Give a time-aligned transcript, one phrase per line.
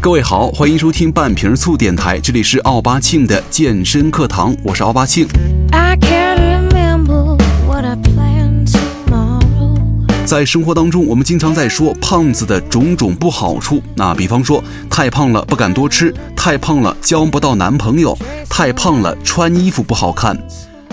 [0.00, 5.26] 各位好，欢迎收听半瓶醋电台，这里是奥巴庆的健身课堂，我是奥巴庆。
[10.24, 13.82] 在生活当中，我们经常在说胖子的种种不好处。
[13.96, 18.16] 那比方说，太胖了不敢多吃，太胖了交不到男朋友，
[18.48, 20.38] 太胖了穿衣服不好看。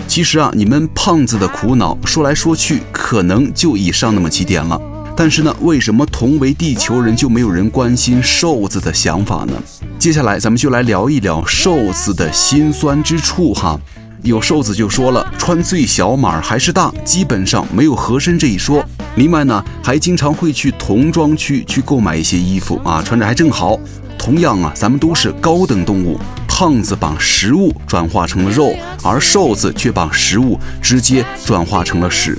[0.08, 4.80] 其实啊，你们胖子的苦恼说来说去，可能就以上那么几点了。
[5.18, 9.54] 但是呢，为什么同为地球人就没有人关心瘦子的想法呢？
[9.98, 13.80] 接下来咱们就来聊一聊瘦子的心酸之处哈。
[14.22, 18.84] 有瘦子就说了，穿最小码还是大，基本上没有合身这一说。
[19.14, 23.78] 另外呢，还经常会去童装区去购买一些衣服啊，穿着还正好。
[24.18, 32.38] 同样啊，咱们都是高等动物，胖子把食物转化成了肉，而瘦子却把食物直接转化成了屎。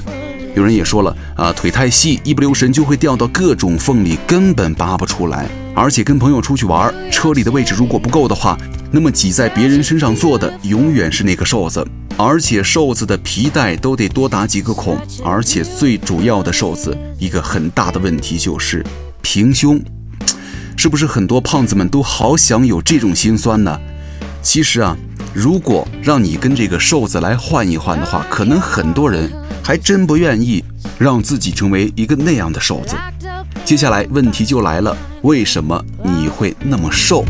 [0.57, 5.47] 有人也说了啊，腿太细，一不留神就会掉到各种缝里，根本拔不出来。
[5.75, 8.57] 而且跟朋友出去玩，车里的位置如果不够的话，
[8.89, 11.87] 那么挤在别人身上坐的永远是那个瘦子。
[12.17, 14.97] 而且瘦子的皮带都得多打几个孔。
[15.23, 18.83] 而且最主要的，瘦子一个很大的问题就是
[19.21, 19.79] 平胸，
[20.75, 23.79] 是不是很多胖子们都好想有这种心酸呢？
[24.41, 24.97] 其实啊，
[25.35, 29.31] 如果让你跟这个瘦子来换一换的话，可能很多人。
[29.67, 30.63] 还真不愿意
[30.97, 32.95] 让自己成为一个那样的瘦子。
[33.65, 37.25] 接下来问题就来了，为什么你会那么瘦？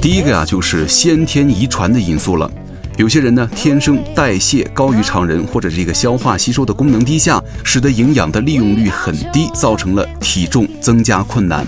[0.00, 2.50] 第一个呀，就是先天遗传的因素了。
[2.96, 11.66] 有些人呢，天生代谢高于常人，或者这个消化吸收的功能低下，使得营养的利用率很低，造成了体重增加困难。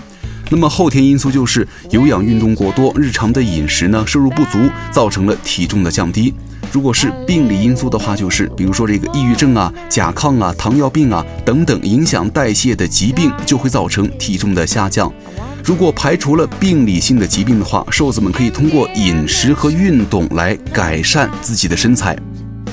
[0.53, 4.59] 那么后天因素就是有氧运动过多，日常的饮食呢摄入不足，
[4.91, 6.35] 造成了体重的降低。
[6.71, 15.11] 如果是病理因素的话，就是比如说这个抑郁症啊、甲亢啊、糖尿病啊等等影响代谢的疾病，就会造成体重的下降。
[15.65, 22.15] 如果排除了病理性的疾病的话，瘦子们可以通过饮食和运动来改善自己的身材。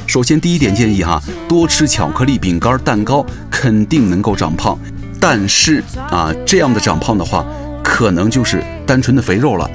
[0.05, 4.77] 首先，第一点建议哈，多吃巧克力、饼干、蛋糕，肯定能够长胖。
[5.21, 7.45] 但是啊，这样的长胖的话，
[7.89, 9.67] 可能就是单纯的肥肉了。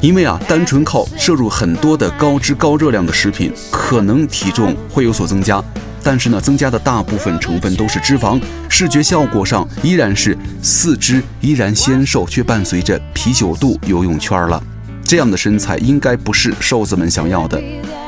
[0.00, 5.62] 因为啊，单纯靠摄入很多的高脂高热量的食品，可能体重会有所增加，
[6.02, 8.40] 但是呢，增加的大部分成分都是脂肪，
[8.70, 14.62] 视觉效果上依然是四肢依然纤瘦，却伴随着啤酒肚、游泳圈了。
[15.04, 17.60] 这样的身材应该不是瘦子们想要的。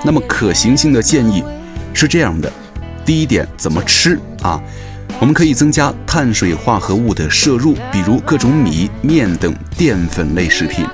[0.05, 1.43] 那么可行性的建议
[1.93, 2.51] 是这样的：
[3.05, 4.63] 第一点，怎么吃啊？
[5.21, 10.87] 我们可以增加碳水化合物的摄入，比如各种米面等淀粉类食品。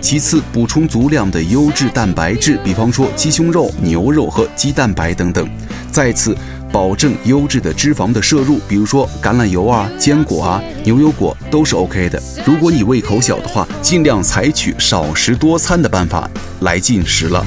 [0.00, 5.48] 其次，补充足量的优质蛋白质，比方说鸡胸肉、牛肉和鸡蛋白等等。
[5.90, 6.36] 再次，
[6.70, 12.22] 保证优质的脂肪的摄入，比如说橄榄油啊、坚果啊、牛油果都是 OK 的。
[12.44, 17.44] 如果你胃口小的话，尽量采取少食多餐的办法来进食了。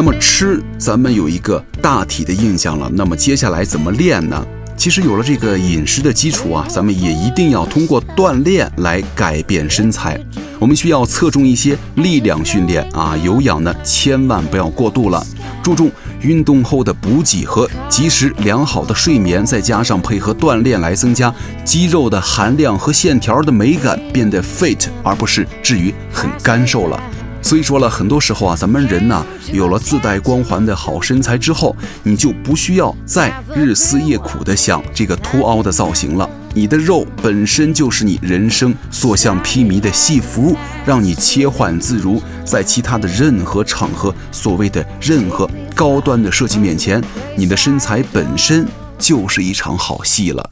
[0.00, 2.88] 那么吃，咱们有一个大体的印象了。
[2.94, 4.46] 那么接下来怎么练呢？
[4.76, 10.16] 其实有了这个饮食的基础啊，咱们也一定要通过锻炼来改变身材。
[10.60, 15.20] 我们需要侧重一些力量训练啊，有氧呢千万不要过度了。
[15.64, 21.34] 注重运动后的补给和及时良好的睡眠，再加上配合锻炼来增加
[21.64, 27.02] 肌肉的含量和线条的美感，变得 fit 而不是至于很干瘦了。
[27.48, 36.28] 所以说了，很多时候啊，咱们人呢，有了自带光环的好身材之后，你就不需要再日思夜苦的想这个凸凹的造型了。
[36.52, 40.54] 你的肉本身就是你人生所向披靡的戏服，
[40.84, 42.20] 让你切换自如。
[42.44, 47.02] 在其他的任何场合，所谓的任何高端的设计面前，
[47.34, 50.50] 你的身材本身就是一场好戏了。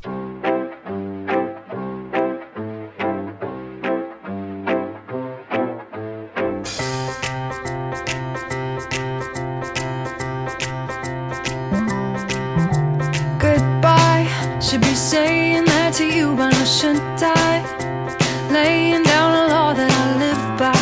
[15.16, 17.62] Saying that to you, but I should die
[18.50, 20.74] Laying down a law that I live by.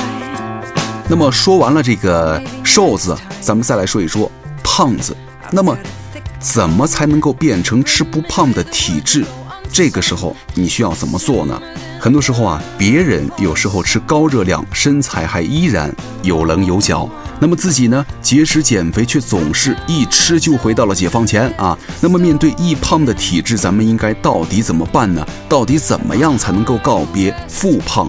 [1.09, 4.31] 那么说完了这个瘦子，咱们再来说一说
[4.65, 5.17] 胖子。
[5.53, 5.77] 那么，
[6.41, 9.25] 怎么才能够变成吃不胖的体质？
[9.73, 11.61] 这个时候你需要怎么做呢？
[12.01, 17.09] 很多时候啊，别人有时候吃高热量，身材还依然有棱有角。
[17.41, 21.77] 那么自己呢，节食减肥却总是一吃就回到了解放前啊。
[22.01, 25.27] 那么面对易胖的体质，咱们应该到底怎么办呢？
[25.49, 28.09] 到底怎么样才能够告别复胖？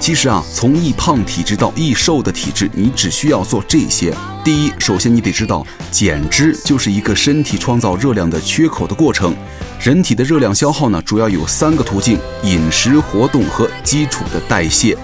[0.00, 4.14] 其实啊，从易胖体质到易瘦的体质，你只需要做这些。
[4.44, 9.34] 第一，首先你得知道，减脂就是一个身体创造热量的缺口的过程。
[9.80, 14.96] 人体的热量消耗呢，主要有三个途径：饮食、活动和基础的代谢。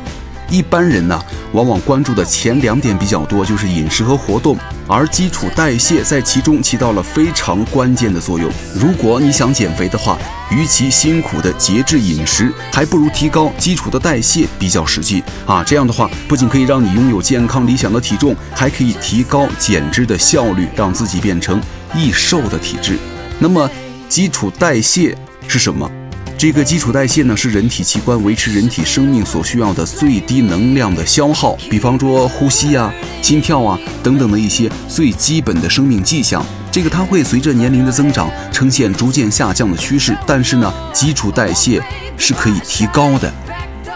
[0.51, 1.21] 一般人呢，
[1.53, 4.57] 往往关注的前两点比较多，就是饮食和活动，
[4.87, 8.51] 而基础代谢在其中起到了非常关键的作用。
[8.75, 10.19] 如果你想减肥的话，
[10.51, 15.65] 与其辛苦的节制饮食，还不如提高基础的代谢比较实际啊。
[15.65, 21.61] 这样的话，不仅可以让你拥有健康理想的体重，还可以提高减脂的效率，让自己变成
[21.95, 22.99] 易瘦的体质。
[23.39, 23.69] 那么，
[24.09, 25.17] 基础代谢
[25.49, 25.91] 是什么？
[26.37, 31.57] 这个基础代谢呢，是人体器官维持人体生命所需要的最低能量的消耗。
[31.71, 32.93] 比方说呼吸啊、
[33.23, 40.17] 心跳啊等等的一些最基本的生命迹象，这个它会随着年龄的增长呈现逐渐下降的趋势。
[40.27, 41.83] 但是呢，基础代谢
[42.19, 43.33] 是可以提高的。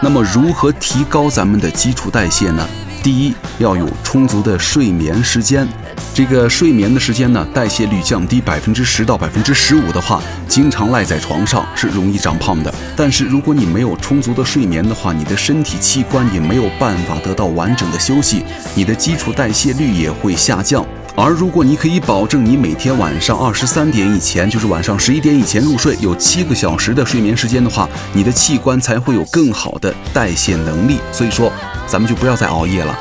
[0.01, 2.67] 那么如何提高咱们的基础代谢呢？
[3.01, 5.67] 第一，要有充足的睡眠时间。
[6.13, 12.73] 这个睡眠的时间呢，代谢率降低百分之十到百分之十五的话，经常赖在床上是容易长胖的。
[12.97, 18.43] 但是如果你没有充足的睡眠的话，你的身体器官也没有办法得到完整的休息，
[18.75, 20.85] 你的基础代谢率也会下降。
[21.21, 30.97] 而如果你可以保证你每天晚上二十三点以前，就是晚上十一点以前入睡，有七个小时的睡眠时间的话，你的器官才会有更好的代谢能力。
[31.11, 31.51] 所以说，
[31.85, 32.97] 咱们就不要再熬夜了。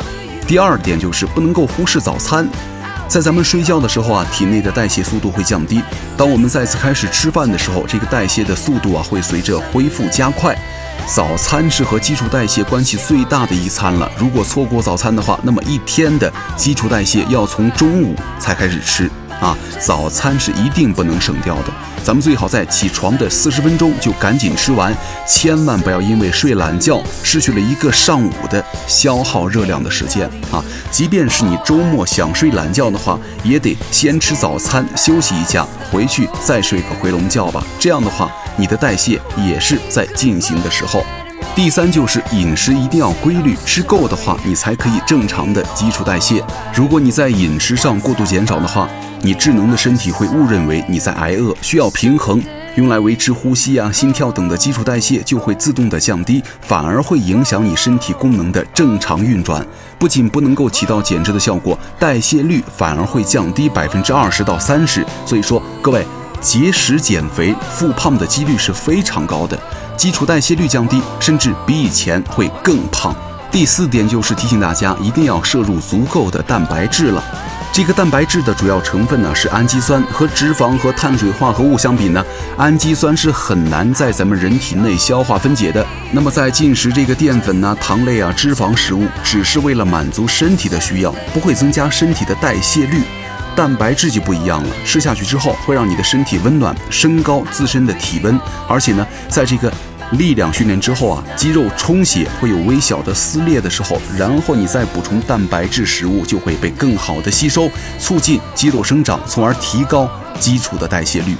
[0.49, 2.49] 第二点就是不能够忽视早餐。
[3.06, 5.81] 在咱们睡觉的时候啊，体内的代谢速度会降低。
[6.17, 10.59] 当我们再次开始吃饭的时候，这个代谢的速度啊会随着恢复加快。
[11.08, 14.10] 早餐是和基础代谢关系最大的一餐了。
[14.19, 19.10] 如果错过早餐的话，那么一天的基础代谢要从中午才开始吃。
[19.40, 21.72] 啊，早餐是一定不能省掉的。
[22.02, 24.93] 咱们最好在起床的四十分钟就赶紧吃完，
[25.26, 30.62] 千万不要因为睡懒觉失去了一个上午的消耗热量的时间啊！
[30.90, 37.64] 即便是你周末想睡懒觉的话，也得先吃早餐休息一下，回去再睡个回笼觉吧。
[37.78, 38.28] 这样的话，
[38.58, 41.02] 你的代谢也是在进行的时候。
[41.55, 46.44] 第三就是饮食一定要规律，吃够的话，你才可以正常的基础代谢。
[46.72, 48.88] 如果你在饮食上过度减少的话，
[49.22, 52.40] 你智能的身体会误认为你在挨饿，需要平衡，
[52.76, 59.66] 用来维持呼吸啊、心跳等的基础代谢就会自动的降低，反而会影响你身体功能的正常运转。
[59.99, 65.05] 不仅不能够起到减脂的效果，代谢率反而会降低百分之二十到三十。
[65.26, 66.06] 所以说，各位
[66.40, 69.58] 节食减肥复胖的几率是非常高的。
[69.96, 73.14] 基础代谢率降低，甚至比以前会更胖。
[73.50, 77.23] 第四点就是提醒大家，一定要摄入足够的蛋白质了。
[77.73, 82.25] 这个蛋白质的主要成分呢是氨基酸，和脂肪和碳水化合物相比呢，
[82.56, 85.84] 氨基酸是很难在咱们人体内消化分解的。
[86.12, 93.02] 那么在进食这个淀粉呐、糖类啊、脂肪食物，只是为了满足身体的需要，不会增加身体的代谢率。
[93.58, 98.38] 蛋白质就不一样了，吃下去之后会让你的身体温暖，升高自身的体温，
[98.69, 99.69] 而且呢，在这个
[100.12, 107.69] 力量训练之后啊，肌肉充血会有微小的撕裂的时候，然后你再补充蛋白质食物，就会被更好的吸收，
[107.99, 110.08] 促进肌肉生长，从而提高
[110.38, 111.34] 基础的代谢率。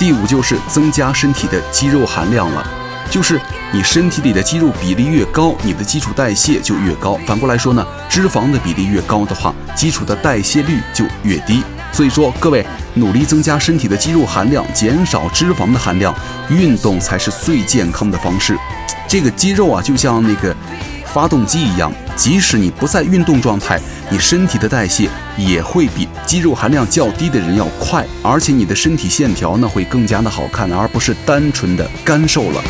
[0.00, 2.66] 第五就是增加身体的肌肉含量了，
[3.10, 3.40] 就是。
[3.74, 7.18] 你身体里的肌肉比例越高，你的基础代谢就越高。
[7.26, 11.62] 反过来说呢，脂肪的比例越高的话，基础的代谢率就越低。
[11.90, 12.62] 所以说，各位
[12.92, 16.14] 努力增加身体的肌肉含量，减少脂肪的含量，
[16.50, 18.58] 运动才是最健康的方式。
[19.08, 20.54] 这个肌肉啊，就像那个
[21.06, 23.80] 发动机一样，即使你不在运动状态，
[24.12, 32.62] 你身体的代谢也会比肌肉含量较低的人要快，而且你的身体线条呢会更加的好看，而不是单纯的干瘦了。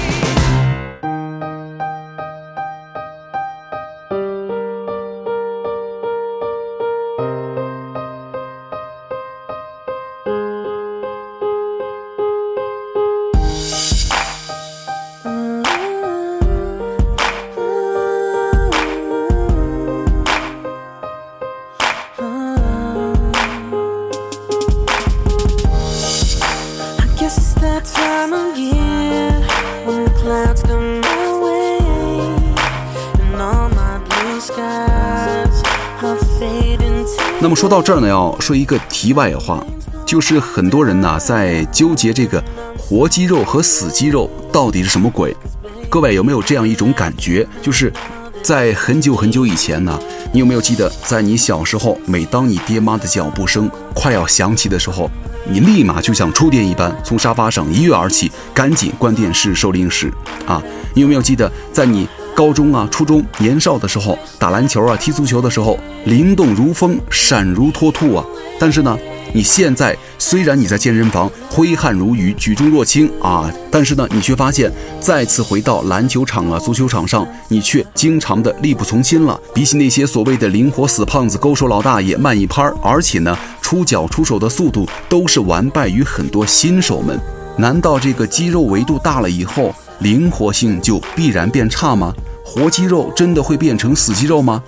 [37.73, 39.65] 到这儿呢，要说一个题外话，
[40.05, 42.39] 就是很多人呢在纠结这个
[42.77, 45.35] 活肌肉和死肌肉到底是什么鬼？
[45.89, 47.49] 各位有没有这样一种感觉？
[47.63, 47.91] 就是
[48.43, 49.99] 在很久很久以前呢，
[50.35, 55.11] 你有没有记得，在你小时候，每当你爹妈的脚步声快要响起的时候，
[55.51, 60.13] 你立马就像触电一般从沙发上一跃而起，赶紧关电视收零食
[60.47, 60.63] 啊？
[60.95, 68.25] 你有没有记得，在你高中啊、初中年少的时候打篮球啊、踢足球的时候灵动如风、闪如脱兔啊。
[68.59, 68.97] 但是呢，
[69.33, 74.71] 你现在虽然你在健身房挥汗如雨、举重若轻啊，但是呢，你却发现
[75.01, 79.39] 再次回到篮球场啊、足球场上，你却经常的力不从心了。
[79.53, 87.19] 比起那些所谓的灵活死胖子、勾手老大爷慢一拍，而且呢，出脚出手的速度都是完败于很多新手们。
[87.59, 92.13] 难道这个肌肉维度大了以后，灵活性就必然变差吗？
[92.45, 94.61] 活肌肉真的会变成死肌肉吗？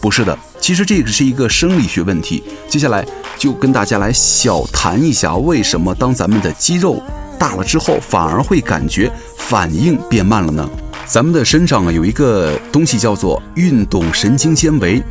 [0.00, 2.44] 不是的，其实这个是一个生理学问题。
[2.68, 3.04] 接下来
[3.36, 7.02] 就跟大家来小谈一下，为什么当咱们的肌肉
[7.38, 10.68] 大了之后，反而会感觉反应变慢了呢？
[11.04, 15.02] 咱们的身上啊有一个东西叫做运动神经纤维。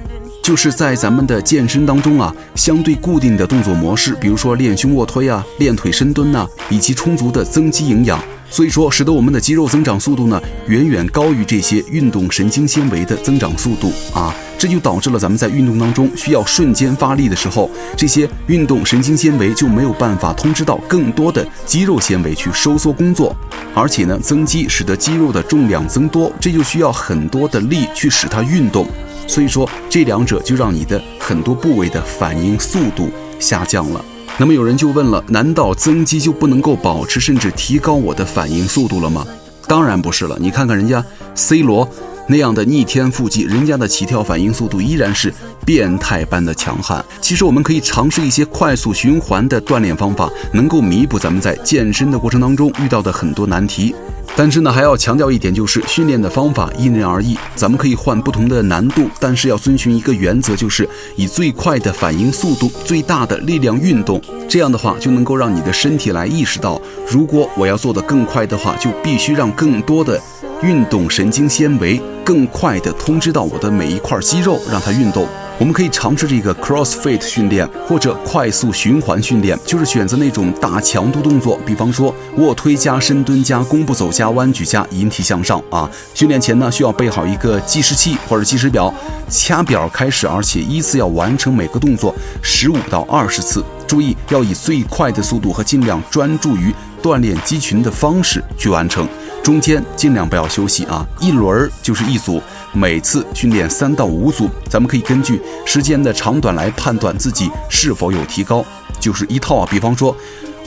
[0.43, 23.35] 就是在咱们的健身当中啊，相对固定的动作模式，比如说练胸卧推啊、练腿深蹲呐，以及充足的增肌营养，所以说使得我们的肌肉增长速度呢，远远高于这些运动神经纤维的增长速度啊，这就导致了咱们在运动当中需要瞬间发力的时候，这些运动神经纤维就没有办法通知到更多的肌肉纤维去收缩工作，
[23.75, 28.87] 而且呢，增肌使得肌肉的重量增多，这就需要很多的力去使它运动。
[29.27, 33.09] 所以说，这两者就让你的很多部位的反应速度
[33.41, 34.05] 下降了。
[34.37, 39.27] 那么有人就问了：难道增肌就不能够保持甚至提高我的反应速度了吗？
[39.67, 40.37] 当然不是了。
[40.39, 41.03] 你看看人家
[41.35, 41.85] C 罗
[42.27, 45.33] 那样的逆天腹肌，人家的起跳反应速度依然是
[45.65, 47.03] 变态般的强悍。
[47.21, 53.93] 其实我们可以尝试一些快速循环的锻炼方法，能够弥补咱们在健身的过程当中遇到的很多难题。
[54.35, 57.37] 但是呢，还要强调一点，就是训练的方法因人而异。
[57.55, 64.19] 咱们可以换不同的难度，但是要遵循一个原则，就是以最快的反应速度、最大的力量运动。
[64.49, 70.19] 这样的话，就能够让你的身体来意识到，如果我要做得更快的话，就必须让更多的
[70.63, 75.27] 运动神经纤维更快地通知到我的每一块肌肉，让它运动。
[75.59, 85.89] 我们可以尝试这个 CrossFit 训练或者快速循环训练，就是选择那种大强度动作，比方说卧推加深蹲加弓步走加弯举加引体向上啊。
[86.13, 88.91] 训练前呢，需要备好一个计时器或者计时表，
[89.29, 93.61] 掐表开始，而且依次要完成每个动作十五到二十次。
[93.85, 99.05] 注意要以最快的速度和尽量专注于锻炼肌群的方式去完成。
[99.43, 108.65] 中间尽量不要休息啊，一轮就是一组，每次训练三到五组，咱们可以根据时间的长短来判断自己是否有提高。
[109.01, 110.15] 就是一套啊，比方说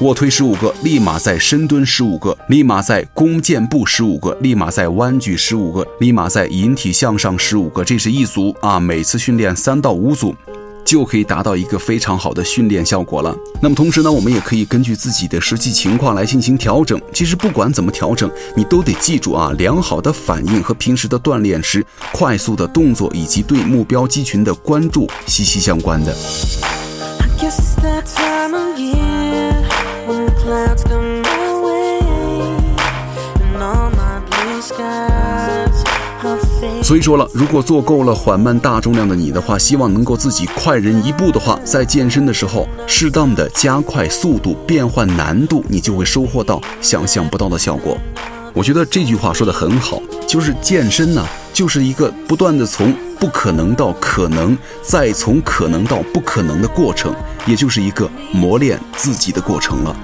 [0.01, 10.35] 卧推十五个，立马在深蹲十五个，立马在弓箭步十五个，立马在弯举十五个，立马在引体向上十五个，这是一组啊，每次训练三到五组。
[10.87, 13.37] 就可以达到一个非常好的训练效果了。
[13.61, 16.99] 那么同时呢，我们也可以根据自己的实际情况来进行调整。
[17.13, 26.17] 其实不管怎么调整，你都得记住啊，良好的反应和平时的锻炼时快速的动作以及对目标肌群的关注息息相关的。
[36.83, 47.99] 所以说了，如果做够了缓慢大重量的你的话，希望能够自己快人一步的话，在健身的时候适当的加快速度，变换难度，你就会收获到想象不到的效果。
[48.53, 57.15] 我觉得这句话说的很好，就是健身呢，就是一个不断的从不可能到可能，再从可能到不可能的过程，
[57.47, 59.95] 也就是一个磨练自己的过程了。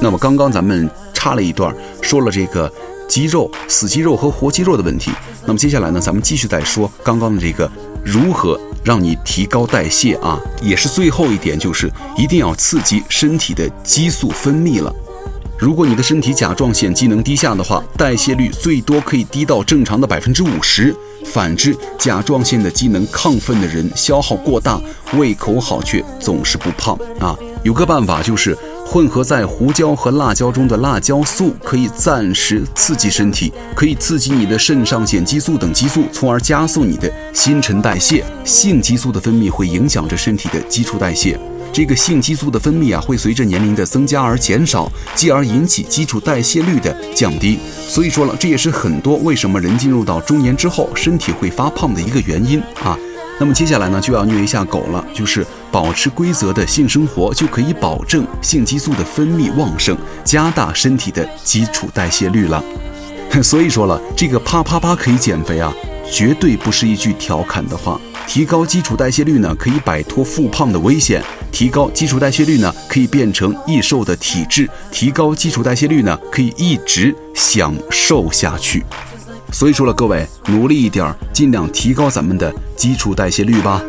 [0.00, 2.70] 那么刚刚咱们插了一段，说了这个
[3.08, 5.10] 肌肉、死肌肉和活肌肉的问题。
[5.46, 7.70] 那么接下来呢，咱们继续再说刚刚的这个
[8.04, 14.92] 如何让你提高代谢啊，也是最后一点，就是一定要刺激身体的激素分泌了。
[15.58, 20.94] 如果你的身体甲状腺机能低下的话，代谢率最多可以低到正常的百分之五十。
[21.26, 24.80] 反之，甲状腺的机能亢奋的人，消耗过大，
[25.12, 27.36] 胃口好却总是不胖啊。
[27.62, 28.56] 有个办法就是。
[28.84, 38.22] 混合在胡椒和辣椒中的辣椒素可以暂时刺激身体，可以刺激你的肾上腺激素等激素，从而加速你的新陈代谢。
[38.44, 41.40] 性激素的分泌会影响着身体的基础代谢，
[41.72, 47.58] 这个性激素的分泌啊，会随着年龄的增加而减少，继而引起基础代谢率的降低。
[47.88, 52.98] 所以说了，这也是很多为什么人进入到中年之后身体会发胖的一个原因啊。
[53.40, 62.62] 那么接下来呢，就要虐一下狗了，就是保持规则的性生活，就可以保证性激素的分泌旺盛，加大身体的基础代谢率了。
[63.42, 65.72] 所以说了，这个啪啪啪可以减肥啊，
[66.12, 67.98] 绝对不是一句调侃的话。
[68.28, 78.84] 提高基础代谢率呢，可以摆脱复胖的危险；提高基础代谢率呢，可以变成易瘦的体质；提高基础代谢率呢，可以一直享受下去。
[79.50, 83.82] 所以说了，各位努力一点，尽量提高咱们的基础代谢率吧。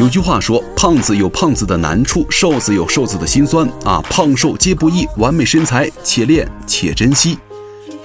[0.00, 4.02] 有句话说，胖子有胖子的难处，瘦子有瘦子的心酸啊！
[4.10, 7.38] 胖瘦皆不易，完美身材且练且珍惜。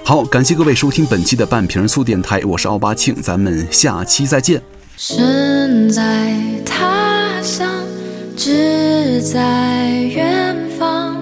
[0.03, 4.61] 好，感谢各位收听本期的半瓶醋电台，我是奥巴庆，咱们下期再见。
[4.97, 7.67] 身在他乡，
[8.37, 11.17] 志在远方，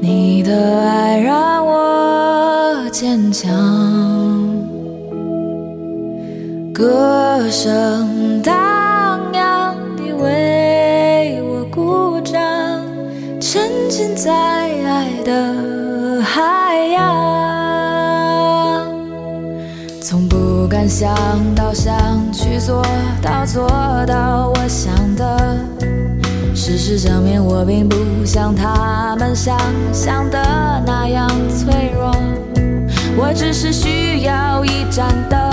[0.00, 3.50] 你的爱让我坚强，
[6.72, 8.17] 歌声
[14.14, 17.00] 在爱的海洋，
[20.00, 21.14] 从不敢想
[21.54, 21.94] 到想
[22.32, 22.84] 去做
[23.22, 23.68] 到做
[24.06, 25.58] 到我想的，
[26.54, 29.58] 事实证明我并不像他们想
[29.92, 32.14] 象的那样脆弱，
[33.16, 35.47] 我只是需要一盏灯，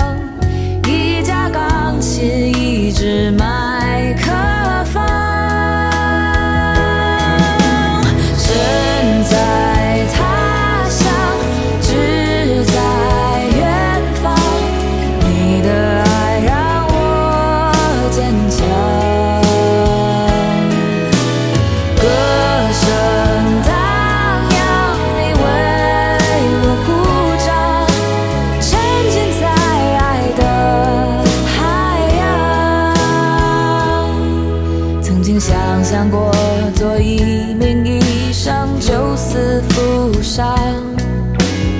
[36.86, 40.54] 做一名医生，救死扶伤；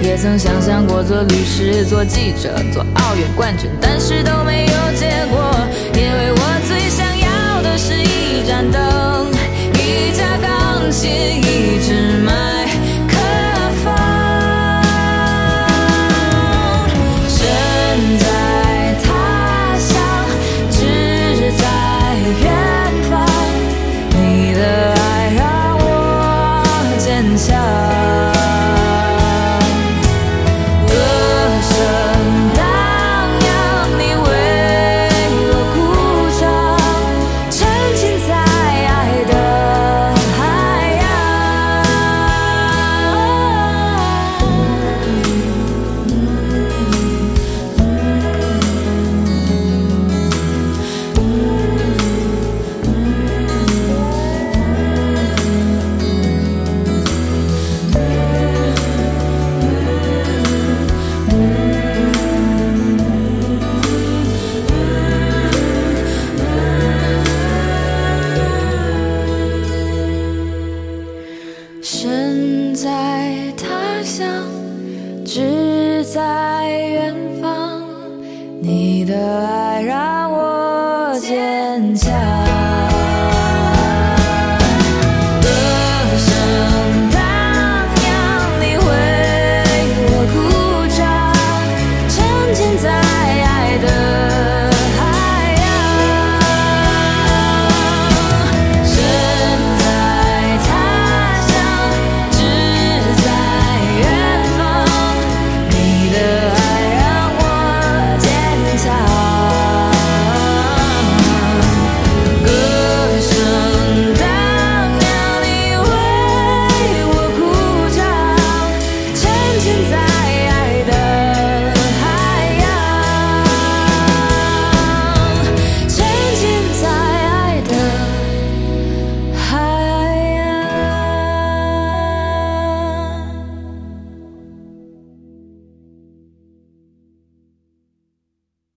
[0.02, 5.54] 也曾想象过做律师、做记者、做奥运冠军，但是都没有结果，
[5.94, 9.30] 因为我最想要的是一盏灯、
[9.74, 12.32] 一架钢琴、一只猫